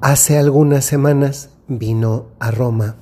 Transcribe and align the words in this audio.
Hace 0.00 0.38
algunas 0.38 0.84
semanas 0.84 1.50
vino 1.66 2.26
a 2.38 2.52
Roma 2.52 2.94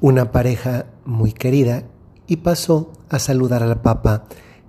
una 0.00 0.30
pareja 0.30 0.86
muy 1.04 1.32
querida 1.32 1.82
y 2.28 2.36
pasó 2.36 2.92
a 3.08 3.18
saludar 3.18 3.64
al 3.64 3.80
Papa 3.80 4.26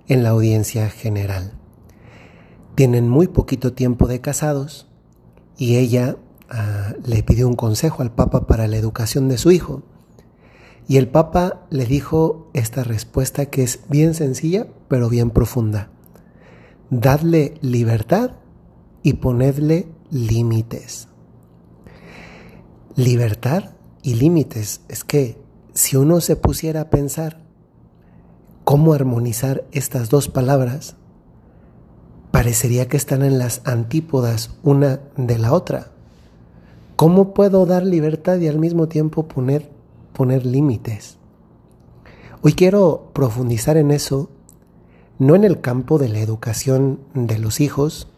en 0.08 0.24
la 0.24 0.30
audiencia 0.30 0.90
general. 0.90 1.52
Tienen 2.74 3.08
muy 3.08 3.28
poquito 3.28 3.74
tiempo 3.74 4.08
de 4.08 4.20
casados 4.20 4.88
y 5.56 5.76
ella 5.76 6.16
ah, 6.50 6.94
le 7.04 7.22
pidió 7.22 7.46
un 7.46 7.54
consejo 7.54 8.02
al 8.02 8.10
Papa 8.10 8.48
para 8.48 8.66
la 8.66 8.76
educación 8.76 9.28
de 9.28 9.38
su 9.38 9.52
hijo. 9.52 9.84
Y 10.88 10.96
el 10.96 11.06
Papa 11.06 11.60
le 11.70 11.86
dijo 11.86 12.50
esta 12.54 12.82
respuesta 12.82 13.46
que 13.46 13.62
es 13.62 13.84
bien 13.88 14.14
sencilla 14.14 14.66
pero 14.88 15.08
bien 15.08 15.30
profunda. 15.30 15.90
Dadle 16.90 17.54
libertad 17.60 18.32
y 19.04 19.12
ponedle 19.12 19.86
límites. 20.10 21.06
Libertad 22.96 23.70
y 24.02 24.16
límites. 24.16 24.82
Es 24.88 25.02
que 25.02 25.38
si 25.72 25.96
uno 25.96 26.20
se 26.20 26.36
pusiera 26.36 26.82
a 26.82 26.90
pensar 26.90 27.40
cómo 28.64 28.92
armonizar 28.92 29.64
estas 29.72 30.10
dos 30.10 30.28
palabras, 30.28 30.96
parecería 32.32 32.88
que 32.88 32.98
están 32.98 33.22
en 33.22 33.38
las 33.38 33.62
antípodas 33.64 34.58
una 34.62 35.00
de 35.16 35.38
la 35.38 35.54
otra. 35.54 35.92
¿Cómo 36.96 37.32
puedo 37.32 37.64
dar 37.64 37.82
libertad 37.82 38.38
y 38.40 38.48
al 38.48 38.58
mismo 38.58 38.88
tiempo 38.88 39.26
poner, 39.26 39.70
poner 40.12 40.44
límites? 40.44 41.16
Hoy 42.42 42.52
quiero 42.52 43.10
profundizar 43.14 43.78
en 43.78 43.90
eso, 43.90 44.28
no 45.18 45.34
en 45.34 45.44
el 45.44 45.62
campo 45.62 45.96
de 45.96 46.10
la 46.10 46.18
educación 46.18 47.00
de 47.14 47.38
los 47.38 47.60
hijos, 47.60 48.08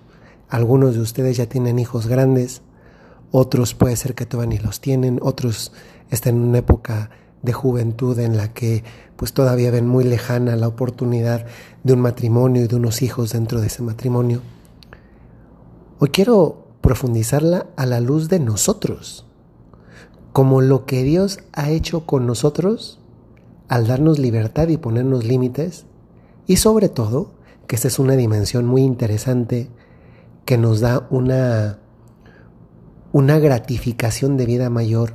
algunos 0.49 0.95
de 0.95 1.01
ustedes 1.01 1.37
ya 1.37 1.47
tienen 1.47 1.79
hijos 1.79 2.09
grandes, 2.09 2.63
otros 3.37 3.75
puede 3.75 3.97
ser 3.97 4.15
que 4.15 4.27
todavía 4.27 4.59
ni 4.61 4.65
los 4.65 4.81
tienen, 4.81 5.19
otros 5.21 5.73
están 6.09 6.37
en 6.37 6.43
una 6.43 6.59
época 6.59 7.11
de 7.43 7.53
juventud 7.53 8.17
en 8.21 8.37
la 8.37 8.53
que 8.53 8.85
pues 9.17 9.33
todavía 9.33 9.73
ven 9.73 9.89
muy 9.89 10.05
lejana 10.05 10.55
la 10.55 10.69
oportunidad 10.69 11.45
de 11.83 11.95
un 11.95 12.01
matrimonio 12.01 12.63
y 12.63 12.69
de 12.69 12.77
unos 12.77 13.03
hijos 13.03 13.33
dentro 13.33 13.61
de 13.61 13.67
ese 13.67 13.83
matrimonio. 13.83 14.41
Hoy 15.99 16.11
quiero 16.11 16.69
profundizarla 16.81 17.67
a 17.75 17.87
la 17.87 17.99
luz 17.99 18.29
de 18.29 18.39
nosotros, 18.39 19.27
como 20.33 20.61
lo 20.61 20.87
que 20.87 21.03
Dios 21.03 21.41
ha 21.55 21.71
hecho 21.71 22.07
con 22.07 22.29
nosotros 22.29 23.01
al 23.67 23.89
darnos 23.89 24.21
libertad 24.21 24.69
y 24.69 24.77
ponernos 24.77 25.25
límites, 25.25 25.87
y 26.47 26.59
sobre 26.59 26.89
todo, 26.89 27.33
que 27.67 27.75
esta 27.75 27.89
es 27.89 27.99
una 27.99 28.15
dimensión 28.15 28.65
muy 28.65 28.83
interesante 28.83 29.71
que 30.45 30.57
nos 30.57 30.79
da 30.79 31.09
una 31.11 31.81
una 33.15 33.39
gratificación 33.39 34.37
de 34.37 34.45
vida 34.45 34.71
mayor, 34.71 35.15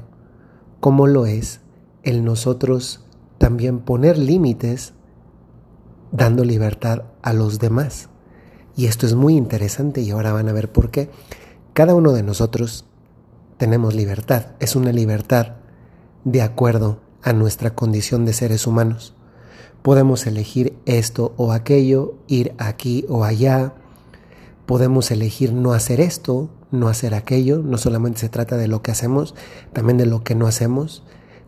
como 0.79 1.05
lo 1.05 1.25
es 1.25 1.59
el 2.03 2.23
nosotros 2.23 3.03
también 3.39 3.79
poner 3.79 4.17
límites 4.17 4.93
dando 6.13 6.45
libertad 6.45 7.03
a 7.21 7.33
los 7.33 7.59
demás. 7.59 8.07
Y 8.77 8.85
esto 8.85 9.05
es 9.05 9.15
muy 9.15 9.35
interesante 9.35 9.99
y 9.99 10.11
ahora 10.11 10.31
van 10.31 10.47
a 10.47 10.53
ver 10.53 10.71
por 10.71 10.91
qué. 10.91 11.11
Cada 11.73 11.93
uno 11.93 12.13
de 12.13 12.23
nosotros 12.23 12.85
tenemos 13.57 13.93
libertad, 13.95 14.53
es 14.61 14.77
una 14.77 14.93
libertad 14.93 15.55
de 16.23 16.41
acuerdo 16.41 17.01
a 17.21 17.33
nuestra 17.33 17.75
condición 17.75 18.23
de 18.23 18.31
seres 18.31 18.65
humanos. 18.65 19.13
Podemos 19.81 20.25
elegir 20.25 20.77
esto 20.85 21.33
o 21.35 21.51
aquello, 21.51 22.15
ir 22.27 22.55
aquí 22.59 23.05
o 23.09 23.25
allá. 23.25 23.73
Podemos 24.65 25.11
elegir 25.11 25.51
no 25.51 25.73
hacer 25.73 25.99
esto 25.99 26.49
no 26.71 26.87
hacer 26.87 27.13
aquello, 27.13 27.61
no 27.63 27.77
solamente 27.77 28.19
se 28.19 28.29
trata 28.29 28.57
de 28.57 28.67
lo 28.67 28.81
que 28.81 28.91
hacemos, 28.91 29.35
también 29.73 29.97
de 29.97 30.05
lo 30.05 30.23
que 30.23 30.35
no 30.35 30.47
hacemos. 30.47 31.03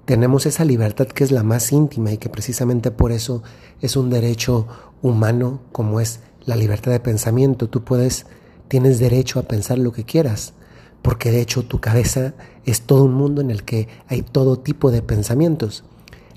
Tenemos 0.05 0.45
esa 0.45 0.65
libertad 0.65 1.07
que 1.07 1.23
es 1.23 1.31
la 1.31 1.43
más 1.43 1.71
íntima 1.71 2.11
y 2.11 2.17
que 2.17 2.29
precisamente 2.29 2.91
por 2.91 3.11
eso 3.11 3.43
es 3.81 3.95
un 3.95 4.09
derecho 4.09 4.67
humano 5.01 5.61
como 5.71 5.99
es 5.99 6.21
la 6.45 6.55
libertad 6.55 6.91
de 6.91 6.99
pensamiento. 6.99 7.69
Tú 7.69 7.83
puedes, 7.83 8.25
tienes 8.67 8.99
derecho 8.99 9.39
a 9.39 9.43
pensar 9.43 9.77
lo 9.77 9.91
que 9.91 10.05
quieras, 10.05 10.53
porque 11.01 11.31
de 11.31 11.41
hecho 11.41 11.63
tu 11.63 11.79
cabeza 11.79 12.33
es 12.65 12.81
todo 12.81 13.03
un 13.03 13.13
mundo 13.13 13.41
en 13.41 13.51
el 13.51 13.63
que 13.63 13.87
hay 14.07 14.21
todo 14.21 14.59
tipo 14.59 14.91
de 14.91 15.01
pensamientos, 15.01 15.83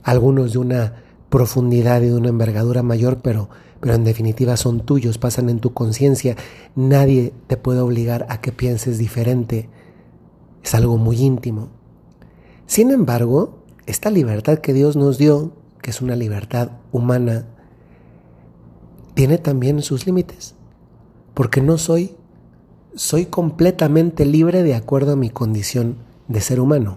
algunos 0.02 0.52
de 0.52 0.58
una 0.58 1.04
profundidad 1.30 2.02
y 2.02 2.06
de 2.06 2.14
una 2.14 2.28
envergadura 2.28 2.82
mayor, 2.82 3.20
pero 3.22 3.48
pero 3.84 3.96
en 3.96 4.04
definitiva 4.04 4.56
son 4.56 4.80
tuyos, 4.80 5.18
pasan 5.18 5.50
en 5.50 5.60
tu 5.60 5.74
conciencia. 5.74 6.36
Nadie 6.74 7.34
te 7.48 7.58
puede 7.58 7.80
obligar 7.80 8.24
a 8.30 8.40
que 8.40 8.50
pienses 8.50 8.96
diferente. 8.96 9.68
Es 10.62 10.74
algo 10.74 10.96
muy 10.96 11.20
íntimo. 11.20 11.68
Sin 12.64 12.90
embargo, 12.90 13.58
esta 13.84 14.08
libertad 14.08 14.60
que 14.60 14.72
Dios 14.72 14.96
nos 14.96 15.18
dio, 15.18 15.52
que 15.82 15.90
es 15.90 16.00
una 16.00 16.16
libertad 16.16 16.70
humana, 16.92 17.44
tiene 19.12 19.36
también 19.36 19.82
sus 19.82 20.06
límites, 20.06 20.54
porque 21.34 21.60
no 21.60 21.76
soy, 21.76 22.16
soy 22.94 23.26
completamente 23.26 24.24
libre 24.24 24.62
de 24.62 24.76
acuerdo 24.76 25.12
a 25.12 25.16
mi 25.16 25.28
condición 25.28 25.96
de 26.28 26.40
ser 26.40 26.58
humano. 26.58 26.96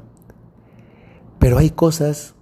Pero 1.37 1.57
hay 1.57 1.69
cosas 1.69 2.33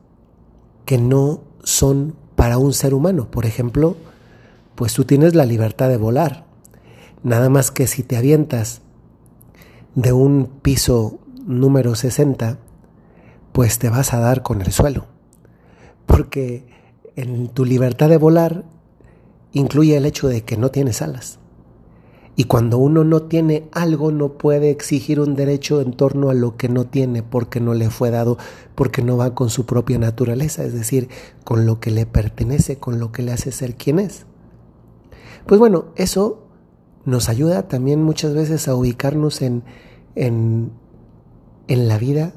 que 0.85 0.99
no 0.99 1.41
son 1.63 2.13
para 2.35 2.59
un 2.59 2.73
ser 2.73 2.93
humano. 2.93 3.31
Por 3.31 3.47
ejemplo, 3.47 3.95
pues 4.75 4.93
tú 4.93 5.05
tienes 5.05 5.35
la 5.35 5.45
libertad 5.45 5.89
de 5.89 5.97
volar. 5.97 6.45
Nada 7.23 7.49
más 7.49 7.71
que 7.71 7.87
si 7.87 8.03
te 8.03 8.17
avientas 8.17 8.81
de 9.95 10.13
un 10.13 10.47
piso 10.61 11.19
número 11.45 11.95
60, 11.95 12.59
pues 13.51 13.79
te 13.79 13.89
vas 13.89 14.13
a 14.13 14.19
dar 14.19 14.43
con 14.43 14.61
el 14.61 14.71
suelo. 14.71 15.05
Porque 16.05 16.67
en 17.15 17.47
tu 17.47 17.65
libertad 17.65 18.09
de 18.09 18.17
volar 18.17 18.65
incluye 19.53 19.95
el 19.95 20.05
hecho 20.05 20.27
de 20.27 20.43
que 20.43 20.57
no 20.57 20.69
tienes 20.69 21.01
alas. 21.01 21.39
Y 22.35 22.43
cuando 22.43 22.77
uno 22.77 23.05
no 23.05 23.21
tiene 23.23 23.69
algo, 23.71 24.11
no 24.11 24.33
puede 24.33 24.69
exigir 24.69 25.21
un 25.21 25.35
derecho 25.35 25.79
en 25.79 25.93
torno 25.93 26.29
a 26.29 26.33
lo 26.33 26.57
que 26.57 26.67
no 26.67 26.85
tiene, 26.85 27.23
porque 27.23 27.61
no 27.61 27.73
le 27.73 27.89
fue 27.89 28.11
dado, 28.11 28.37
porque 28.75 29.01
no 29.01 29.15
va 29.15 29.33
con 29.33 29.49
su 29.49 29.65
propia 29.65 29.97
naturaleza, 29.97 30.65
es 30.65 30.73
decir, 30.73 31.07
con 31.45 31.65
lo 31.65 31.79
que 31.79 31.91
le 31.91 32.05
pertenece, 32.05 32.75
con 32.75 32.99
lo 32.99 33.13
que 33.13 33.21
le 33.21 33.31
hace 33.31 33.53
ser 33.53 33.75
quien 33.75 33.99
es. 33.99 34.25
Pues 35.45 35.59
bueno, 35.59 35.85
eso 35.95 36.47
nos 37.05 37.29
ayuda 37.29 37.67
también 37.67 38.01
muchas 38.01 38.33
veces 38.33 38.67
a 38.67 38.75
ubicarnos 38.75 39.41
en, 39.41 39.63
en, 40.15 40.71
en 41.67 41.87
la 41.87 41.97
vida, 41.97 42.33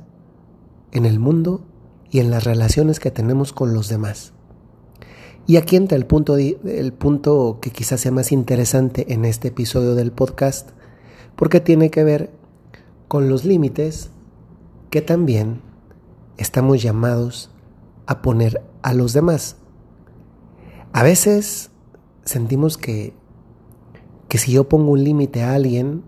en 0.92 1.06
el 1.06 1.19
mundo 1.19 1.64
y 2.10 2.20
en 2.20 2.30
las 2.30 2.44
relaciones 2.44 3.00
que 3.00 3.10
tenemos 3.10 3.52
con 3.52 3.72
los 3.72 3.88
demás. 3.88 4.32
Y 5.46 5.56
aquí 5.56 5.76
entra 5.76 5.96
el 5.96 6.04
punto, 6.04 6.36
el 6.36 6.92
punto 6.92 7.58
que 7.62 7.70
quizás 7.70 8.02
sea 8.02 8.12
más 8.12 8.32
interesante 8.32 9.14
en 9.14 9.25
este 9.25 9.48
episodio 9.48 9.94
del 9.94 10.12
podcast, 10.12 10.70
porque 11.36 11.60
tiene 11.60 11.90
que 11.90 12.04
ver 12.04 12.30
con 13.08 13.30
los 13.30 13.46
límites 13.46 14.10
que 14.90 15.00
también 15.00 15.62
estamos 16.36 16.82
llamados 16.82 17.50
a 18.06 18.20
poner 18.20 18.62
a 18.82 18.92
los 18.92 19.14
demás. 19.14 19.56
A 20.92 21.02
veces 21.02 21.70
sentimos 22.28 22.76
que, 22.76 23.14
que 24.28 24.38
si 24.38 24.52
yo 24.52 24.68
pongo 24.68 24.92
un 24.92 25.02
límite 25.02 25.42
a 25.42 25.54
alguien, 25.54 26.02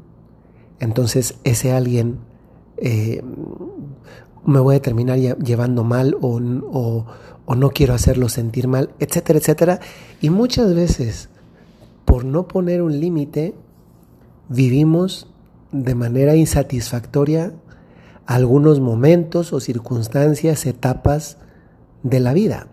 entonces 0.79 1.37
ese 1.45 1.73
alguien 1.73 2.19
eh, 2.77 3.23
me 4.45 4.61
voy 4.61 4.77
a 4.77 4.83
terminar 4.83 5.19
llevando 5.19 5.83
mal 5.83 6.17
o, 6.21 6.39
o, 6.39 7.07
o 7.47 7.55
no 7.55 7.71
quiero 7.71 7.95
hacerlo 7.95 8.29
sentir 8.29 8.69
mal, 8.69 8.91
etcétera, 8.99 9.39
etcétera. 9.39 9.81
Y 10.21 10.29
muchas 10.31 10.75
veces, 10.75 11.31
por 12.05 12.25
no 12.25 12.47
poner 12.47 12.83
un 12.83 13.01
límite, 13.01 13.55
vivimos 14.49 15.27
de 15.73 15.95
manera 15.95 16.37
insatisfactoria 16.37 17.55
algunos 18.27 18.79
momentos 18.81 19.53
o 19.53 19.61
circunstancias, 19.61 20.67
etapas 20.67 21.39
de 22.03 22.21
la 22.21 22.35
vida. 22.35 22.69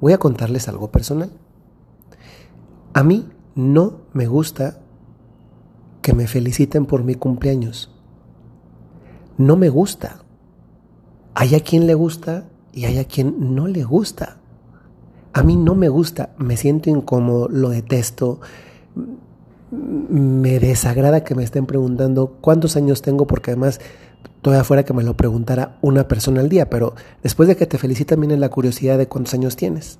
Voy 0.00 0.12
a 0.12 0.18
contarles 0.18 0.68
algo 0.68 0.92
personal. 0.92 1.32
A 2.92 3.02
mí 3.02 3.28
no 3.54 4.02
me 4.12 4.26
gusta 4.26 4.80
que 6.02 6.14
me 6.14 6.26
feliciten 6.26 6.86
por 6.86 7.04
mi 7.04 7.14
cumpleaños. 7.14 7.94
No 9.36 9.56
me 9.56 9.68
gusta. 9.68 10.24
Hay 11.34 11.54
a 11.54 11.60
quien 11.60 11.86
le 11.86 11.94
gusta 11.94 12.48
y 12.72 12.86
hay 12.86 12.98
a 12.98 13.04
quien 13.04 13.54
no 13.54 13.66
le 13.66 13.84
gusta. 13.84 14.38
A 15.32 15.42
mí 15.42 15.56
no 15.56 15.74
me 15.74 15.88
gusta, 15.88 16.30
me 16.38 16.56
siento 16.56 16.90
incómodo, 16.90 17.48
lo 17.48 17.68
detesto. 17.68 18.40
Me 19.70 20.58
desagrada 20.58 21.24
que 21.24 21.34
me 21.34 21.44
estén 21.44 21.66
preguntando 21.66 22.38
cuántos 22.40 22.76
años 22.76 23.02
tengo 23.02 23.26
porque 23.26 23.50
además 23.50 23.80
todavía 24.40 24.64
fuera 24.64 24.84
que 24.84 24.94
me 24.94 25.04
lo 25.04 25.16
preguntara 25.16 25.78
una 25.82 26.08
persona 26.08 26.40
al 26.40 26.48
día, 26.48 26.70
pero 26.70 26.94
después 27.22 27.48
de 27.48 27.56
que 27.56 27.66
te 27.66 27.76
felicitan 27.76 28.18
viene 28.18 28.36
la 28.36 28.48
curiosidad 28.48 28.96
de 28.98 29.08
cuántos 29.08 29.34
años 29.34 29.56
tienes 29.56 29.98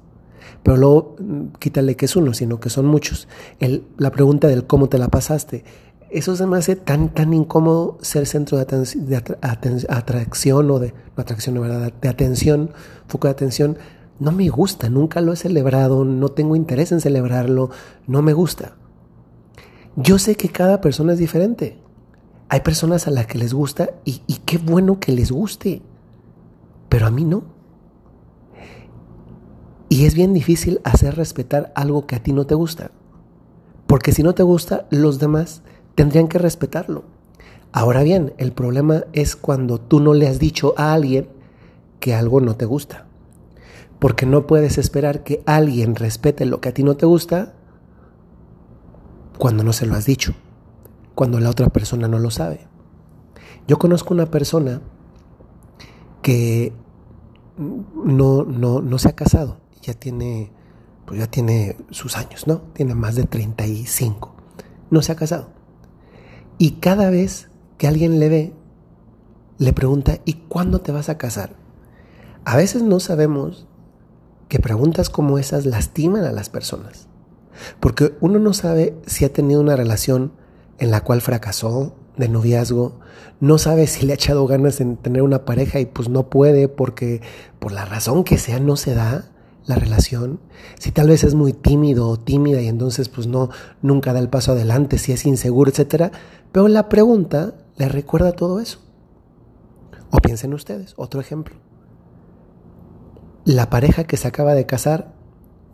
pero 0.63 0.77
luego 0.77 1.17
mm, 1.19 1.59
quítale 1.59 1.97
que 1.97 2.07
es 2.07 2.17
uno, 2.17 2.35
sino 2.35 2.61
que 2.61 2.71
son 2.71 2.87
muchos. 2.87 3.29
El, 3.59 3.85
la 3.97 4.11
pregunta 4.11 4.49
del 4.49 4.67
cómo 4.67 4.89
te 4.89 4.99
la 4.99 5.09
pasaste, 5.09 5.65
eso 6.11 6.37
se 6.37 6.47
me 6.47 6.57
hace 6.57 6.75
tan, 6.75 7.11
tan 7.11 7.35
incómodo 7.35 7.99
ser 8.01 8.27
centro 8.27 8.57
de, 8.57 8.63
atracción 9.91 10.71
o 10.71 10.79
de, 10.79 10.95
no 11.17 11.23
atracción, 11.23 11.55
no, 11.55 11.61
¿verdad? 11.61 11.93
de 12.01 12.09
atención, 12.09 12.71
foco 13.07 13.29
de 13.29 13.33
atención. 13.33 13.77
No 14.19 14.33
me 14.33 14.49
gusta, 14.49 14.89
nunca 14.89 15.21
lo 15.21 15.33
he 15.33 15.37
celebrado, 15.37 16.05
no 16.05 16.31
tengo 16.31 16.57
interés 16.57 16.93
en 16.93 17.01
celebrarlo, 17.01 17.71
no 18.07 18.23
me 18.23 18.33
gusta. 18.33 18.77
Yo 19.97 20.19
sé 20.19 20.35
que 20.35 20.49
cada 20.49 20.81
persona 20.81 21.13
es 21.13 21.19
diferente. 21.19 21.79
Hay 22.49 22.61
personas 22.61 23.07
a 23.07 23.11
las 23.11 23.27
que 23.27 23.39
les 23.39 23.53
gusta 23.53 23.91
y 24.05 24.21
qué 24.47 24.57
bueno 24.57 24.99
que 24.99 25.13
les 25.13 25.31
guste, 25.31 25.83
pero 26.89 27.07
a 27.07 27.11
mí 27.11 27.25
no. 27.25 27.58
Y 29.89 30.05
es 30.05 30.15
bien 30.15 30.35
difícil 30.35 30.81
hacer 30.85 31.17
respetar 31.17 31.73
algo 31.75 32.07
que 32.07 32.17
a 32.17 32.23
ti 32.23 32.33
no 32.33 32.47
te 32.47 32.55
gusta. 32.55 32.91
Porque 33.87 34.13
si 34.13 34.23
no 34.23 34.35
te 34.35 34.43
gusta, 34.43 34.87
los 34.91 35.19
demás 35.19 35.63
tendrían 35.95 36.29
que 36.29 36.39
respetarlo. 36.39 37.05
Ahora 37.73 38.03
bien, 38.03 38.35
el 38.39 38.53
problema 38.53 39.05
es 39.13 39.35
cuando 39.35 39.81
tú 39.81 40.01
no 40.01 40.15
le 40.15 40.29
has 40.29 40.39
dicho 40.39 40.75
a 40.77 40.93
alguien 40.93 41.29
que 42.01 42.15
algo 42.15 42.41
no 42.41 42.57
te 42.57 42.67
gusta. 42.67 43.07
Porque 43.99 44.27
no 44.27 44.47
puedes 44.47 44.79
esperar 44.79 45.23
que 45.25 45.43
alguien 45.47 45.95
respete 45.95 46.45
lo 46.45 46.61
que 46.61 46.69
a 46.69 46.75
ti 46.75 46.83
no 46.83 46.97
te 46.97 47.07
gusta 47.07 47.55
cuando 49.39 49.65
no 49.65 49.73
se 49.73 49.87
lo 49.87 49.95
has 49.95 50.05
dicho, 50.05 50.35
cuando 51.15 51.41
la 51.41 51.51
otra 51.51 51.69
persona 51.69 52.09
no 52.09 52.19
lo 52.19 52.31
sabe. 52.31 52.67
Yo 53.67 53.79
conozco 53.79 54.15
una 54.15 54.27
persona 54.27 54.81
que 56.23 56.73
no, 57.57 58.45
no, 58.45 58.81
no 58.81 58.99
se 58.99 59.09
ha 59.09 59.17
casado, 59.17 59.59
ya 59.89 59.95
tiene, 59.95 60.53
pues 61.07 61.19
ya 61.19 61.27
tiene 61.27 61.77
sus 61.91 62.17
años, 62.17 62.47
¿no? 62.47 62.61
Tiene 62.75 62.95
más 62.95 63.15
de 63.15 63.25
35. 63.25 64.35
No 64.91 65.03
se 65.03 65.13
ha 65.13 65.17
casado. 65.17 65.51
Y 66.59 66.73
cada 66.73 67.11
vez 67.11 67.49
que 67.79 67.89
alguien 67.89 68.21
le 68.21 68.29
ve, 68.29 68.53
le 69.59 69.73
pregunta, 69.73 70.19
¿y 70.25 70.35
cuándo 70.35 70.81
te 70.81 70.93
vas 70.93 71.09
a 71.09 71.19
casar? 71.19 71.57
A 72.45 72.57
veces 72.57 72.83
no 72.83 73.01
sabemos 73.01 73.67
que 74.49 74.59
preguntas 74.59 75.11
como 75.11 75.39
esas 75.39 75.67
lastiman 75.67 76.25
a 76.25 76.33
las 76.33 76.49
personas. 76.51 77.09
Porque 77.81 78.17
uno 78.21 78.39
no 78.39 78.53
sabe 78.53 78.95
si 79.07 79.25
ha 79.25 79.33
tenido 79.33 79.61
una 79.61 79.77
relación 79.77 80.33
en 80.79 80.91
la 80.91 81.03
cual 81.03 81.21
fracasó 81.21 81.97
de 82.17 82.29
noviazgo, 82.29 83.01
no 83.41 83.59
sabe 83.59 83.87
si 83.87 84.05
le 84.05 84.13
ha 84.13 84.17
echado 84.17 84.47
ganas 84.47 84.81
en 84.81 84.97
tener 84.97 85.23
una 85.23 85.45
pareja 85.45 85.81
y 85.81 85.87
pues 85.87 86.09
no 86.09 86.29
puede 86.29 86.69
porque 86.69 87.23
por 87.59 87.73
la 87.73 87.85
razón 87.85 88.25
que 88.25 88.39
sea 88.39 88.59
no 88.59 88.77
se 88.77 88.95
da 88.95 89.31
la 89.69 89.77
relación, 89.77 90.41
si 90.79 90.91
tal 90.91 91.09
vez 91.09 91.25
es 91.25 91.35
muy 91.35 91.53
tímido 91.53 92.09
o 92.09 92.19
tímida 92.19 92.61
y 92.63 92.69
entonces 92.69 93.11
pues 93.11 93.27
no 93.27 93.51
nunca 93.83 94.15
da 94.15 94.19
el 94.19 94.31
paso 94.31 94.53
adelante, 94.53 94.97
si 94.97 95.13
es 95.13 95.27
inseguro, 95.27 95.71
etcétera, 95.71 96.11
pero 96.53 96.69
la 96.69 96.89
pregunta 96.89 97.55
le 97.77 97.89
recuerda 97.89 98.33
todo 98.33 98.61
eso. 98.61 98.81
O 100.11 100.17
piensen 100.19 100.55
ustedes, 100.55 100.95
otro 100.97 101.21
ejemplo. 101.21 101.55
La 103.45 103.69
pareja 103.69 104.05
que 104.05 104.17
se 104.17 104.27
acaba 104.27 104.55
de 104.55 104.65
casar 104.65 105.13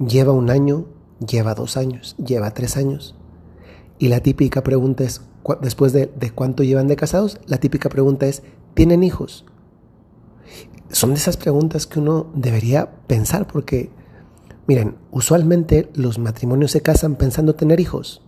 lleva 0.05 0.33
un 0.33 0.51
año, 0.51 0.87
lleva 1.25 1.55
dos 1.55 1.77
años, 1.77 2.17
lleva 2.17 2.53
tres 2.53 2.77
años. 2.77 3.15
Y 4.01 4.09
la 4.09 4.19
típica 4.19 4.65
pregunta 4.65 5.05
es, 5.05 5.21
después 5.63 5.93
de, 5.93 6.07
de 6.07 6.33
cuánto 6.33 6.65
llevan 6.65 6.89
de 6.89 6.97
casados, 6.97 7.39
la 7.47 7.59
típica 7.59 7.89
pregunta 7.89 8.27
es, 8.27 8.43
¿tienen 8.75 9.05
hijos? 9.05 9.45
Son 10.95 11.11
de 11.11 11.17
esas 11.17 11.37
preguntas 11.37 11.87
que 11.87 11.99
uno 11.99 12.27
debería 12.35 12.89
pensar 13.09 13.49
porque, 13.49 13.91
miren, 14.69 14.95
usualmente 15.11 15.91
los 15.95 16.19
matrimonios 16.21 16.71
se 16.71 16.83
casan 16.83 17.17
pensando 17.17 17.57
tener 17.57 17.81
hijos. 17.81 18.23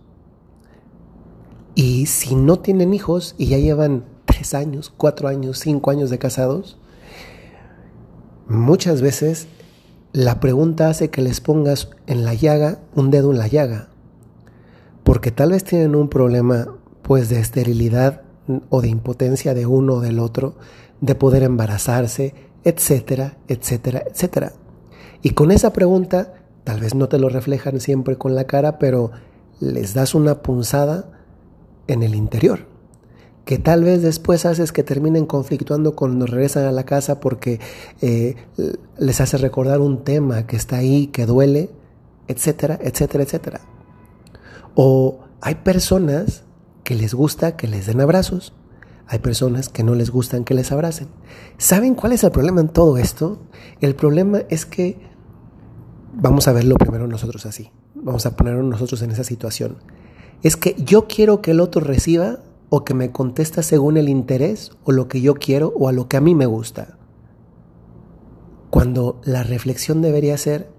Y 1.75 2.07
si 2.07 2.35
no 2.35 2.59
tienen 2.59 2.93
hijos 2.93 3.35
y 3.37 3.47
ya 3.47 3.57
llevan 3.57 4.03
tres 4.25 4.53
años, 4.53 4.93
cuatro 4.95 5.29
años, 5.29 5.59
cinco 5.59 5.91
años 5.91 6.09
de 6.09 6.19
casados, 6.19 6.77
muchas 8.47 9.01
veces 9.01 9.47
la 10.11 10.41
pregunta 10.41 10.89
hace 10.89 11.09
que 11.09 11.21
les 11.21 11.39
pongas 11.39 11.89
en 12.05 12.25
la 12.25 12.33
llaga 12.33 12.79
un 12.95 13.11
dedo 13.11 13.31
en 13.31 13.37
la 13.37 13.47
llaga. 13.47 13.87
Porque 15.03 15.31
tal 15.31 15.51
vez 15.51 15.63
tienen 15.63 15.95
un 15.95 16.09
problema 16.09 16.67
pues 17.01 17.29
de 17.29 17.39
esterilidad 17.39 18.23
o 18.69 18.81
de 18.81 18.89
impotencia 18.89 19.53
de 19.53 19.65
uno 19.65 19.95
o 19.95 20.01
del 20.01 20.19
otro, 20.19 20.55
de 20.99 21.15
poder 21.15 21.43
embarazarse, 21.43 22.46
etcétera, 22.63 23.37
etcétera, 23.47 24.03
etcétera. 24.07 24.53
Y 25.21 25.31
con 25.31 25.51
esa 25.51 25.73
pregunta, 25.73 26.33
tal 26.63 26.79
vez 26.79 26.95
no 26.95 27.09
te 27.09 27.19
lo 27.19 27.29
reflejan 27.29 27.79
siempre 27.79 28.17
con 28.17 28.35
la 28.35 28.45
cara, 28.45 28.79
pero 28.79 29.11
les 29.59 29.93
das 29.93 30.15
una 30.15 30.41
punzada 30.41 31.11
en 31.87 32.03
el 32.03 32.15
interior, 32.15 32.67
que 33.45 33.57
tal 33.57 33.83
vez 33.83 34.01
después 34.01 34.45
haces 34.45 34.71
que 34.71 34.83
terminen 34.83 35.25
conflictuando 35.25 35.95
cuando 35.95 36.25
regresan 36.25 36.65
a 36.65 36.71
la 36.71 36.83
casa 36.83 37.19
porque 37.19 37.59
eh, 38.01 38.35
les 38.97 39.21
hace 39.21 39.37
recordar 39.37 39.79
un 39.79 40.03
tema 40.03 40.45
que 40.45 40.57
está 40.57 40.77
ahí, 40.77 41.07
que 41.07 41.25
duele, 41.25 41.71
etcétera, 42.27 42.77
etcétera, 42.81 43.23
etcétera. 43.23 43.61
O 44.75 45.19
hay 45.41 45.55
personas 45.55 46.43
que 46.83 46.95
les 46.95 47.13
gusta 47.13 47.55
que 47.55 47.67
les 47.67 47.85
den 47.85 48.01
abrazos 48.01 48.53
hay 49.07 49.19
personas 49.19 49.69
que 49.69 49.83
no 49.83 49.95
les 49.95 50.09
gustan 50.09 50.43
que 50.43 50.53
les 50.53 50.71
abracen. 50.71 51.07
¿Saben 51.57 51.95
cuál 51.95 52.11
es 52.11 52.23
el 52.23 52.31
problema 52.31 52.61
en 52.61 52.67
todo 52.67 52.97
esto? 52.97 53.39
El 53.79 53.95
problema 53.95 54.41
es 54.49 54.65
que 54.65 54.99
vamos 56.13 56.47
a 56.47 56.53
verlo 56.53 56.75
primero 56.75 57.07
nosotros 57.07 57.45
así. 57.45 57.71
Vamos 57.95 58.25
a 58.25 58.35
ponernos 58.35 58.65
nosotros 58.65 59.01
en 59.01 59.11
esa 59.11 59.23
situación. 59.23 59.77
Es 60.43 60.57
que 60.57 60.75
yo 60.77 61.07
quiero 61.07 61.41
que 61.41 61.51
el 61.51 61.61
otro 61.61 61.81
reciba 61.81 62.39
o 62.69 62.83
que 62.83 62.93
me 62.93 63.11
contesta 63.11 63.63
según 63.63 63.95
el 63.97 64.09
interés 64.09 64.71
o 64.83 64.91
lo 64.91 65.07
que 65.07 65.21
yo 65.21 65.35
quiero 65.35 65.73
o 65.75 65.87
a 65.87 65.93
lo 65.93 66.09
que 66.09 66.17
a 66.17 66.21
mí 66.21 66.35
me 66.35 66.45
gusta. 66.45 66.97
Cuando 68.69 69.21
la 69.23 69.43
reflexión 69.43 70.01
debería 70.01 70.37
ser 70.37 70.69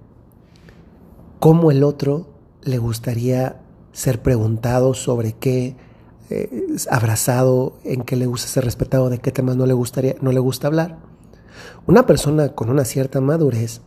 cómo 1.41 1.71
el 1.71 1.83
otro 1.83 2.29
le 2.63 2.77
gustaría 2.77 3.63
ser 3.93 4.21
preguntado 4.21 4.93
sobre 4.93 5.33
qué, 5.33 5.77
eh, 6.31 6.77
abrazado, 6.91 7.79
en 7.85 8.03
qué 8.03 8.17
le 8.17 8.27
gusta 8.27 8.49
ser 8.49 8.65
respetado, 8.65 9.11
de 9.11 9.19
qué 9.19 9.33
temas 9.33 9.57
no 9.57 9.67
le, 9.67 9.73
gustaría, 9.73 10.17
no 10.21 10.33
le 10.33 10.41
gusta 10.41 10.67
hablar. 10.67 10.99
Una 11.87 12.07
persona 12.07 12.51
con 12.51 12.71
una 12.71 12.85
cierta 12.85 13.21
madurez 13.21 13.81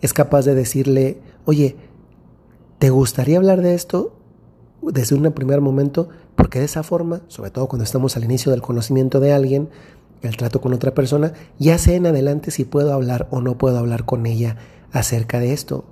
es 0.00 0.12
capaz 0.12 0.44
de 0.44 0.54
decirle, 0.54 1.20
oye, 1.44 1.76
¿te 2.78 2.90
gustaría 2.90 3.38
hablar 3.38 3.62
de 3.62 3.74
esto 3.74 4.16
desde 4.82 5.14
un 5.14 5.30
primer 5.32 5.60
momento? 5.60 6.08
Porque 6.34 6.58
de 6.58 6.64
esa 6.64 6.82
forma, 6.82 7.22
sobre 7.28 7.50
todo 7.50 7.68
cuando 7.68 7.84
estamos 7.84 8.16
al 8.16 8.24
inicio 8.24 8.52
del 8.52 8.62
conocimiento 8.62 9.20
de 9.20 9.32
alguien, 9.32 9.68
el 10.22 10.36
trato 10.36 10.60
con 10.60 10.72
otra 10.72 10.92
persona, 10.92 11.32
ya 11.58 11.78
sé 11.78 11.94
en 11.94 12.06
adelante 12.06 12.50
si 12.50 12.64
puedo 12.64 12.92
hablar 12.92 13.28
o 13.30 13.40
no 13.40 13.58
puedo 13.58 13.78
hablar 13.78 14.04
con 14.04 14.26
ella 14.26 14.56
acerca 14.92 15.40
de 15.40 15.52
esto. 15.52 15.84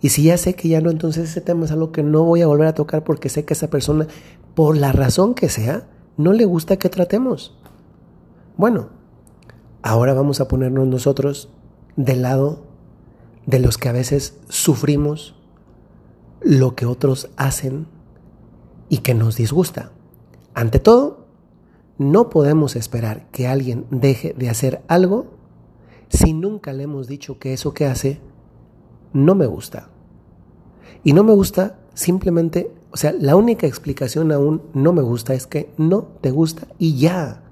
Y 0.00 0.10
si 0.10 0.24
ya 0.24 0.36
sé 0.36 0.54
que 0.54 0.68
ya 0.68 0.80
no, 0.80 0.90
entonces 0.90 1.30
ese 1.30 1.40
tema 1.40 1.64
es 1.64 1.72
algo 1.72 1.92
que 1.92 2.02
no 2.02 2.24
voy 2.24 2.42
a 2.42 2.46
volver 2.46 2.66
a 2.66 2.74
tocar 2.74 3.04
porque 3.04 3.28
sé 3.28 3.44
que 3.44 3.54
esa 3.54 3.68
persona, 3.70 4.06
por 4.54 4.76
la 4.76 4.92
razón 4.92 5.34
que 5.34 5.48
sea, 5.48 5.88
no 6.16 6.32
le 6.32 6.44
gusta 6.44 6.76
que 6.76 6.88
tratemos. 6.88 7.56
Bueno, 8.56 8.88
ahora 9.82 10.14
vamos 10.14 10.40
a 10.40 10.48
ponernos 10.48 10.86
nosotros 10.86 11.50
del 11.96 12.22
lado 12.22 12.62
de 13.46 13.58
los 13.58 13.78
que 13.78 13.88
a 13.88 13.92
veces 13.92 14.38
sufrimos 14.48 15.34
lo 16.40 16.74
que 16.74 16.86
otros 16.86 17.30
hacen 17.36 17.86
y 18.88 18.98
que 18.98 19.14
nos 19.14 19.36
disgusta. 19.36 19.92
Ante 20.54 20.78
todo, 20.78 21.26
no 21.98 22.30
podemos 22.30 22.76
esperar 22.76 23.28
que 23.30 23.46
alguien 23.46 23.86
deje 23.90 24.34
de 24.34 24.50
hacer 24.50 24.82
algo 24.88 25.26
si 26.08 26.32
nunca 26.32 26.72
le 26.72 26.84
hemos 26.84 27.06
dicho 27.06 27.38
que 27.38 27.52
eso 27.52 27.74
que 27.74 27.86
hace 27.86 28.20
no 29.12 29.34
me 29.34 29.46
gusta. 29.46 29.88
Y 31.02 31.12
no 31.12 31.24
me 31.24 31.32
gusta 31.32 31.78
simplemente, 31.94 32.70
o 32.94 32.96
sea, 32.96 33.12
la 33.12 33.34
única 33.34 33.66
explicación 33.66 34.30
aún 34.30 34.62
no 34.72 34.92
me 34.92 35.02
gusta 35.02 35.34
es 35.34 35.48
que 35.48 35.68
no 35.76 36.04
te 36.20 36.30
gusta 36.30 36.68
y 36.78 36.96
ya. 36.96 37.42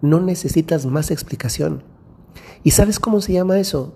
No 0.00 0.20
necesitas 0.20 0.84
más 0.84 1.12
explicación. 1.12 1.84
¿Y 2.64 2.72
sabes 2.72 2.98
cómo 2.98 3.20
se 3.20 3.34
llama 3.34 3.60
eso? 3.60 3.94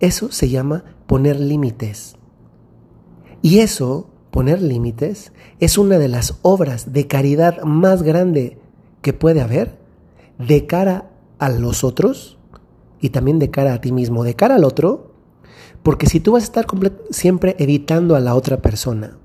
Eso 0.00 0.30
se 0.30 0.50
llama 0.50 0.84
poner 1.06 1.40
límites. 1.40 2.16
Y 3.40 3.60
eso, 3.60 4.10
poner 4.30 4.60
límites, 4.60 5.32
es 5.60 5.78
una 5.78 5.98
de 5.98 6.08
las 6.08 6.34
obras 6.42 6.92
de 6.92 7.06
caridad 7.06 7.62
más 7.62 8.02
grande 8.02 8.58
que 9.00 9.14
puede 9.14 9.40
haber 9.40 9.78
de 10.38 10.66
cara 10.66 11.10
a 11.38 11.48
los 11.48 11.84
otros 11.84 12.36
y 13.00 13.08
también 13.08 13.38
de 13.38 13.50
cara 13.50 13.72
a 13.72 13.80
ti 13.80 13.92
mismo. 13.92 14.24
De 14.24 14.34
cara 14.34 14.56
al 14.56 14.64
otro, 14.64 15.14
porque 15.82 16.04
si 16.04 16.20
tú 16.20 16.32
vas 16.32 16.42
a 16.42 16.44
estar 16.44 16.66
siempre 17.08 17.56
evitando 17.58 18.14
a 18.14 18.20
la 18.20 18.34
otra 18.34 18.60
persona, 18.60 19.16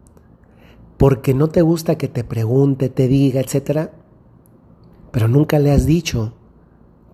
porque 0.99 1.33
no 1.33 1.47
te 1.47 1.61
gusta 1.61 1.97
que 1.97 2.09
te 2.09 2.25
pregunte, 2.25 2.89
te 2.89 3.07
diga, 3.07 3.39
etcétera, 3.39 3.93
pero 5.11 5.29
nunca 5.29 5.57
le 5.57 5.71
has 5.71 5.85
dicho 5.85 6.33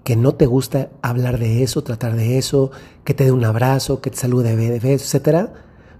que 0.03 0.15
no 0.15 0.33
te 0.33 0.47
gusta 0.47 0.89
hablar 1.03 1.37
de 1.37 1.61
eso, 1.61 1.83
tratar 1.83 2.15
de 2.15 2.39
eso, 2.39 2.71
que 3.03 3.13
te 3.13 3.25
dé 3.25 3.31
un 3.31 3.45
abrazo, 3.45 4.01
que 4.01 4.09
te 4.09 4.17
salude 4.17 4.55
de 4.55 4.93
etcétera, 4.93 5.53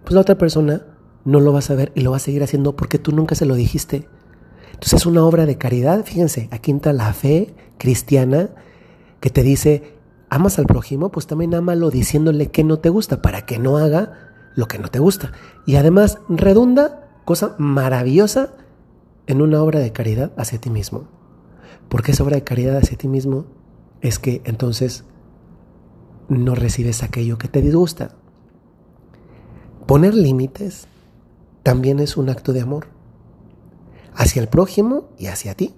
pues 0.03 0.15
la 0.15 0.21
otra 0.21 0.35
persona 0.35 0.87
no 1.25 1.39
lo 1.39 1.53
va 1.53 1.59
a 1.59 1.61
saber 1.61 1.91
y 1.93 2.01
lo 2.01 2.09
va 2.09 2.17
a 2.17 2.19
seguir 2.19 2.41
haciendo 2.41 2.75
porque 2.75 2.97
tú 2.97 3.11
nunca 3.11 3.35
se 3.35 3.45
lo 3.45 3.53
dijiste. 3.53 4.09
Entonces 4.73 5.01
es 5.01 5.05
una 5.05 5.23
obra 5.23 5.45
de 5.45 5.59
caridad, 5.59 6.03
fíjense, 6.05 6.49
aquí 6.51 6.71
entra 6.71 6.91
la 6.91 7.13
fe 7.13 7.53
cristiana 7.77 8.49
que 9.19 9.29
te 9.29 9.43
dice, 9.43 9.93
amas 10.31 10.57
al 10.57 10.65
prójimo, 10.65 11.11
pues 11.11 11.27
también 11.27 11.53
ámalo 11.53 11.91
diciéndole 11.91 12.49
que 12.49 12.63
no 12.63 12.79
te 12.79 12.89
gusta, 12.89 13.21
para 13.21 13.45
que 13.45 13.59
no 13.59 13.77
haga 13.77 14.33
lo 14.55 14.67
que 14.67 14.79
no 14.79 14.87
te 14.87 14.97
gusta. 14.97 15.33
Y 15.67 15.75
además 15.75 16.17
redunda, 16.29 17.04
cosa 17.25 17.55
maravillosa, 17.58 18.53
en 19.27 19.41
una 19.41 19.62
obra 19.62 19.79
de 19.79 19.91
caridad 19.91 20.32
hacia 20.38 20.60
ti 20.60 20.70
mismo. 20.70 21.08
Porque 21.89 22.12
esa 22.12 22.24
obra 22.24 22.36
de 22.36 22.44
caridad 22.44 22.77
hacia 22.77 22.98
ti 22.98 23.08
mismo 23.08 23.46
es 24.01 24.20
que 24.20 24.41
entonces 24.46 25.03
no 26.29 26.55
recibes 26.55 27.03
aquello 27.03 27.38
que 27.38 27.48
te 27.48 27.62
disgusta. 27.62 28.15
Poner 29.86 30.13
límites 30.13 30.88
también 31.63 32.00
es 32.00 32.17
un 32.17 32.29
acto 32.29 32.53
de 32.53 32.62
amor 32.62 32.88
hacia 34.15 34.41
el 34.41 34.48
prójimo 34.48 35.10
y 35.17 35.27
hacia 35.27 35.55
ti. 35.55 35.75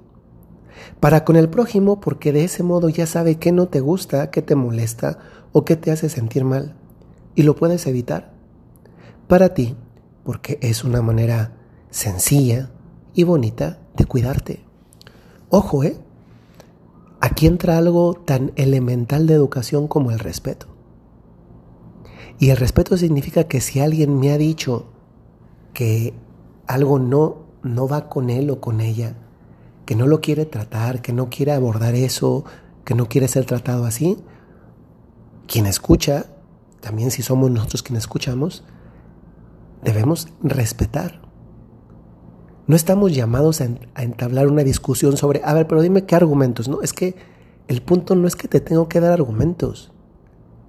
Para 0.99 1.25
con 1.25 1.35
el 1.35 1.49
prójimo 1.49 1.99
porque 1.99 2.31
de 2.31 2.43
ese 2.43 2.63
modo 2.63 2.89
ya 2.89 3.07
sabe 3.07 3.35
qué 3.35 3.51
no 3.51 3.67
te 3.67 3.79
gusta, 3.79 4.29
qué 4.29 4.41
te 4.41 4.55
molesta 4.55 5.19
o 5.51 5.65
qué 5.65 5.75
te 5.75 5.91
hace 5.91 6.09
sentir 6.09 6.43
mal 6.43 6.75
y 7.35 7.43
lo 7.43 7.55
puedes 7.55 7.87
evitar. 7.87 8.33
Para 9.27 9.53
ti 9.53 9.75
porque 10.27 10.59
es 10.61 10.83
una 10.83 11.01
manera 11.01 11.53
sencilla 11.89 12.69
y 13.13 13.23
bonita 13.23 13.79
de 13.95 14.03
cuidarte. 14.03 14.59
Ojo, 15.49 15.85
¿eh? 15.85 15.95
Aquí 17.21 17.47
entra 17.47 17.77
algo 17.77 18.13
tan 18.13 18.51
elemental 18.57 19.25
de 19.25 19.35
educación 19.35 19.87
como 19.87 20.11
el 20.11 20.19
respeto. 20.19 20.67
Y 22.39 22.49
el 22.49 22.57
respeto 22.57 22.97
significa 22.97 23.45
que 23.45 23.61
si 23.61 23.79
alguien 23.79 24.19
me 24.19 24.33
ha 24.33 24.37
dicho 24.37 24.87
que 25.71 26.13
algo 26.67 26.99
no, 26.99 27.45
no 27.63 27.87
va 27.87 28.09
con 28.09 28.29
él 28.29 28.49
o 28.49 28.59
con 28.59 28.81
ella, 28.81 29.15
que 29.85 29.95
no 29.95 30.07
lo 30.07 30.19
quiere 30.19 30.45
tratar, 30.45 31.01
que 31.01 31.13
no 31.13 31.29
quiere 31.29 31.53
abordar 31.53 31.95
eso, 31.95 32.43
que 32.83 32.95
no 32.95 33.07
quiere 33.07 33.29
ser 33.29 33.45
tratado 33.45 33.85
así, 33.85 34.17
quien 35.47 35.67
escucha, 35.67 36.25
también 36.81 37.11
si 37.11 37.21
somos 37.21 37.49
nosotros 37.49 37.81
quienes 37.81 38.03
escuchamos, 38.03 38.65
debemos 39.83 40.27
respetar. 40.41 41.21
No 42.67 42.75
estamos 42.75 43.15
llamados 43.15 43.61
a, 43.61 43.69
entablar 44.01 44.47
una 44.47 44.63
discusión 44.63 45.15
sobre, 45.15 45.41
a 45.43 45.53
ver, 45.53 45.67
pero 45.67 45.81
dime 45.81 46.05
qué 46.05 46.15
argumentos. 46.15 46.67
No, 46.67 46.81
es 46.81 46.91
que 46.91 47.15
el 47.67 47.81
punto 47.81 48.15
no 48.15 48.27
es 48.27 48.35
que 48.35 48.47
te 48.47 48.59
tengo 48.59 48.89
que 48.89 48.99
dar 48.99 49.13
argumentos. 49.13 49.93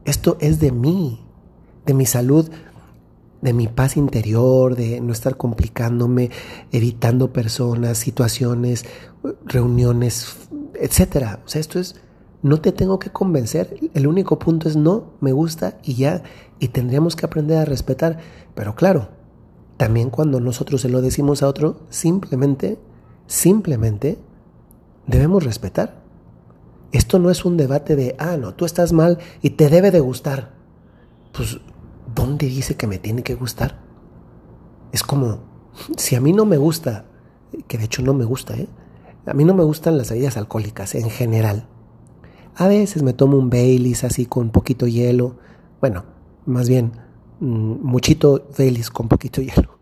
Esto 0.04 0.36
es 0.40 0.60
de 0.60 0.70
mí, 0.70 1.26
de 1.86 1.94
mi 1.94 2.06
salud, 2.06 2.48
de 3.40 3.52
mi 3.52 3.68
paz 3.68 3.96
interior, 3.96 4.76
de 4.76 5.00
no 5.00 5.12
estar 5.12 5.36
complicándome, 5.36 6.30
evitando 6.72 7.32
personas, 7.32 7.98
situaciones, 7.98 8.84
reuniones, 9.44 10.48
etcétera. 10.74 11.40
O 11.44 11.48
sea, 11.48 11.60
esto 11.60 11.78
es, 11.80 12.00
no 12.42 12.60
te 12.60 12.72
tengo 12.72 12.98
que 12.98 13.10
convencer. 13.10 13.78
El 13.94 14.06
único 14.06 14.38
punto 14.38 14.68
es 14.68 14.76
no, 14.76 15.12
me 15.20 15.32
gusta 15.32 15.78
y 15.82 15.94
ya. 15.94 16.22
Y 16.58 16.68
tendríamos 16.68 17.16
que 17.16 17.26
aprender 17.26 17.58
a 17.58 17.64
respetar. 17.64 18.18
Pero 18.54 18.74
claro, 18.74 19.08
también 19.76 20.10
cuando 20.10 20.40
nosotros 20.40 20.80
se 20.80 20.88
lo 20.88 21.00
decimos 21.00 21.42
a 21.42 21.48
otro, 21.48 21.80
simplemente, 21.90 22.78
simplemente 23.26 24.18
debemos 25.06 25.44
respetar. 25.44 26.02
Esto 26.92 27.18
no 27.18 27.30
es 27.30 27.44
un 27.44 27.56
debate 27.56 27.96
de, 27.96 28.16
ah, 28.18 28.36
no, 28.36 28.54
tú 28.54 28.64
estás 28.64 28.92
mal 28.92 29.18
y 29.42 29.50
te 29.50 29.68
debe 29.68 29.90
de 29.90 30.00
gustar. 30.00 30.54
Pues, 31.32 31.60
¿dónde 32.14 32.46
dice 32.46 32.76
que 32.76 32.86
me 32.86 32.98
tiene 32.98 33.22
que 33.22 33.34
gustar? 33.34 33.78
Es 34.92 35.02
como, 35.02 35.40
si 35.96 36.16
a 36.16 36.20
mí 36.20 36.32
no 36.32 36.46
me 36.46 36.56
gusta, 36.56 37.04
que 37.66 37.78
de 37.78 37.84
hecho 37.84 38.02
no 38.02 38.14
me 38.14 38.24
gusta, 38.24 38.54
¿eh? 38.56 38.68
A 39.26 39.34
mí 39.34 39.44
no 39.44 39.54
me 39.54 39.64
gustan 39.64 39.98
las 39.98 40.10
bebidas 40.10 40.38
alcohólicas 40.38 40.94
en 40.94 41.10
general. 41.10 41.68
A 42.58 42.68
veces 42.68 43.02
me 43.02 43.12
tomo 43.12 43.38
un 43.38 43.50
Baileys 43.50 44.04
así 44.04 44.26
con 44.26 44.50
poquito 44.50 44.86
hielo. 44.86 45.36
Bueno, 45.80 46.04
más 46.44 46.68
bien 46.68 46.92
Mm, 47.40 47.82
muchito 47.82 48.48
Baileys 48.56 48.90
con 48.90 49.08
poquito 49.08 49.40
hielo. 49.40 49.78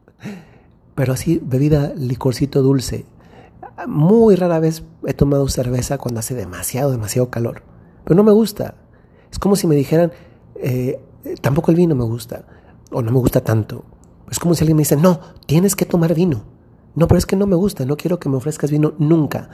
Pero 0.95 1.13
así, 1.13 1.41
bebida, 1.43 1.93
licorcito 1.97 2.63
dulce. 2.63 3.07
Muy 3.87 4.37
rara 4.37 4.59
vez 4.61 4.85
he 5.07 5.15
tomado 5.15 5.49
cerveza 5.49 5.99
cuando 5.99 6.21
hace 6.21 6.35
demasiado, 6.35 6.91
demasiado 6.91 7.31
calor. 7.31 7.63
Pero 8.05 8.15
no 8.15 8.25
me 8.25 8.33
gusta. 8.33 8.75
Es 9.31 9.39
como 9.39 9.57
si 9.57 9.67
me 9.67 9.75
dijeran, 9.75 10.13
eh, 10.57 11.01
tampoco 11.41 11.71
el 11.71 11.77
vino 11.77 11.95
me 11.95 12.05
gusta. 12.05 12.47
O 12.91 13.03
no 13.03 13.11
me 13.11 13.19
gusta 13.19 13.43
tanto. 13.43 13.85
Es 14.31 14.39
como 14.39 14.55
si 14.55 14.65
alguien 14.65 14.77
me 14.77 14.83
dice, 14.83 14.97
no, 14.97 15.21
tienes 15.47 15.77
que 15.77 15.85
tomar 15.85 16.15
vino. 16.15 16.45
No, 16.95 17.09
pero 17.09 17.19
es 17.19 17.27
que 17.27 17.37
no 17.37 17.47
me 17.47 17.57
gusta, 17.57 17.85
no 17.85 17.97
quiero 17.97 18.19
que 18.19 18.29
me 18.29 18.37
ofrezcas 18.37 18.71
vino 18.71 18.95
nunca. 18.99 19.51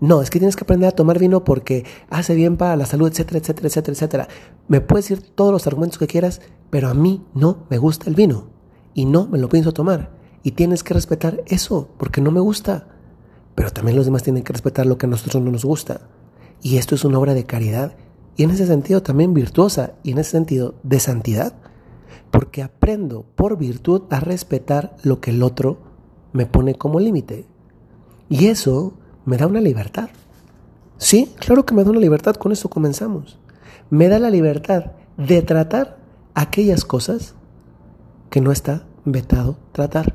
No, 0.00 0.20
es 0.20 0.28
que 0.28 0.38
tienes 0.38 0.56
que 0.56 0.64
aprender 0.64 0.88
a 0.88 0.92
tomar 0.92 1.18
vino 1.18 1.42
porque 1.44 1.84
hace 2.10 2.34
bien 2.34 2.56
para 2.56 2.76
la 2.76 2.84
salud, 2.84 3.08
etcétera, 3.08 3.38
etcétera, 3.38 3.68
etcétera, 3.68 3.94
etcétera. 3.94 4.28
Me 4.68 4.80
puedes 4.80 5.08
decir 5.08 5.26
todos 5.34 5.52
los 5.52 5.66
argumentos 5.66 5.98
que 5.98 6.06
quieras, 6.06 6.42
pero 6.68 6.88
a 6.88 6.94
mí 6.94 7.24
no 7.34 7.66
me 7.70 7.78
gusta 7.78 8.10
el 8.10 8.14
vino 8.14 8.48
y 8.92 9.06
no 9.06 9.26
me 9.26 9.38
lo 9.38 9.48
pienso 9.48 9.72
tomar. 9.72 10.10
Y 10.42 10.52
tienes 10.52 10.82
que 10.82 10.94
respetar 10.94 11.42
eso 11.46 11.88
porque 11.96 12.20
no 12.20 12.30
me 12.30 12.40
gusta. 12.40 12.88
Pero 13.54 13.70
también 13.70 13.96
los 13.96 14.04
demás 14.04 14.22
tienen 14.22 14.42
que 14.42 14.52
respetar 14.52 14.84
lo 14.84 14.98
que 14.98 15.06
a 15.06 15.08
nosotros 15.08 15.42
no 15.42 15.50
nos 15.50 15.64
gusta. 15.64 16.02
Y 16.62 16.76
esto 16.76 16.94
es 16.94 17.04
una 17.04 17.18
obra 17.18 17.32
de 17.32 17.44
caridad 17.44 17.96
y 18.36 18.42
en 18.42 18.50
ese 18.50 18.66
sentido 18.66 19.02
también 19.02 19.32
virtuosa 19.32 19.94
y 20.02 20.12
en 20.12 20.18
ese 20.18 20.32
sentido 20.32 20.74
de 20.82 21.00
santidad. 21.00 21.54
Porque 22.30 22.62
aprendo 22.62 23.24
por 23.34 23.56
virtud 23.56 24.02
a 24.10 24.20
respetar 24.20 24.96
lo 25.02 25.20
que 25.20 25.30
el 25.30 25.42
otro 25.42 25.78
me 26.32 26.44
pone 26.44 26.74
como 26.74 27.00
límite. 27.00 27.46
Y 28.28 28.46
eso 28.46 28.94
me 29.26 29.36
da 29.36 29.46
una 29.46 29.60
libertad. 29.60 30.08
Sí, 30.96 31.34
claro 31.38 31.66
que 31.66 31.74
me 31.74 31.84
da 31.84 31.90
una 31.90 32.00
libertad, 32.00 32.36
con 32.36 32.52
eso 32.52 32.70
comenzamos. 32.70 33.38
Me 33.90 34.08
da 34.08 34.18
la 34.18 34.30
libertad 34.30 34.92
de 35.18 35.42
tratar 35.42 35.98
aquellas 36.34 36.84
cosas 36.84 37.34
que 38.30 38.40
no 38.40 38.52
está 38.52 38.86
vetado 39.04 39.58
tratar. 39.72 40.14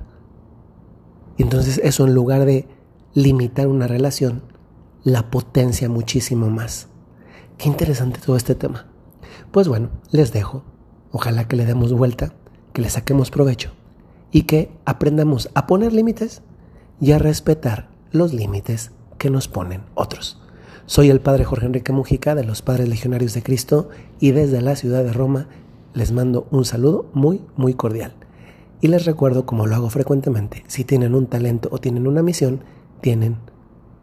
Y 1.38 1.44
entonces 1.44 1.80
eso 1.84 2.08
en 2.08 2.16
lugar 2.16 2.46
de 2.46 2.68
limitar 3.14 3.68
una 3.68 3.88
relación, 3.88 4.44
la 5.04 5.30
potencia 5.30 5.90
muchísimo 5.90 6.50
más. 6.50 6.88
Qué 7.58 7.68
interesante 7.68 8.20
todo 8.26 8.38
este 8.38 8.56
tema. 8.56 8.88
Pues 9.52 9.68
bueno, 9.68 9.90
les 10.12 10.32
dejo. 10.32 10.64
Ojalá 11.12 11.48
que 11.48 11.58
le 11.58 11.66
demos 11.66 11.92
vuelta, 11.92 12.34
que 12.72 12.82
le 12.82 12.90
saquemos 12.90 13.32
provecho 13.32 13.72
y 14.32 14.44
que 14.44 14.72
aprendamos 14.86 15.50
a 15.54 15.68
poner 15.68 15.92
límites 15.92 16.42
y 17.02 17.12
a 17.12 17.20
respetar 17.20 17.90
los 18.12 18.34
límites 18.34 18.92
que 19.22 19.30
nos 19.30 19.48
ponen 19.48 19.84
otros. 19.94 20.42
Soy 20.88 21.12
el 21.12 21.22
Padre 21.22 21.46
Jorge 21.46 21.68
Enrique 21.68 21.94
Mujica 21.94 22.34
de 22.34 22.44
los 22.44 22.64
Padres 22.64 22.90
Legionarios 22.90 23.36
de 23.36 23.44
Cristo 23.44 23.90
y 24.20 24.32
desde 24.32 24.62
la 24.62 24.76
ciudad 24.76 25.04
de 25.04 25.14
Roma 25.14 25.46
les 25.94 26.12
mando 26.12 26.48
un 26.50 26.66
saludo 26.66 27.06
muy, 27.14 27.40
muy 27.56 27.76
cordial. 27.76 28.16
Y 28.82 28.88
les 28.88 29.06
recuerdo, 29.06 29.46
como 29.46 29.68
lo 29.68 29.76
hago 29.76 29.92
frecuentemente, 29.92 30.64
si 30.66 30.86
tienen 30.86 31.14
un 31.14 31.28
talento 31.28 31.70
o 31.72 31.78
tienen 31.78 32.08
una 32.08 32.24
misión, 32.24 32.64
tienen, 33.00 33.38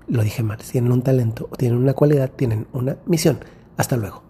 lo 0.06 0.22
dije 0.22 0.44
mal, 0.44 0.60
si 0.60 0.70
tienen 0.70 0.92
un 0.92 1.02
talento 1.02 1.48
o 1.50 1.56
tienen 1.56 1.78
una 1.78 1.94
cualidad, 1.94 2.30
tienen 2.30 2.68
una 2.72 2.98
misión. 3.04 3.40
Hasta 3.76 3.96
luego. 3.96 4.27